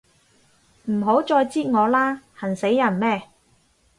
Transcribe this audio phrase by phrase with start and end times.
[0.85, 3.21] 唔好再擳我啦，痕死人咩